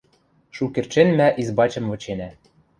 Шукердшен 0.55 1.09
мӓ 1.17 1.27
избачым 1.41 1.85
выченӓ. 1.91 2.29